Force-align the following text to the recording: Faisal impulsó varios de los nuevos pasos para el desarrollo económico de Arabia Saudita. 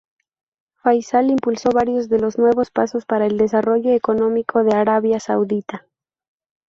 Faisal 0.81 1.29
impulsó 1.29 1.69
varios 1.69 2.09
de 2.09 2.17
los 2.17 2.39
nuevos 2.39 2.71
pasos 2.71 3.05
para 3.05 3.27
el 3.27 3.37
desarrollo 3.37 3.93
económico 3.93 4.63
de 4.63 4.73
Arabia 4.75 5.19
Saudita. 5.19 5.85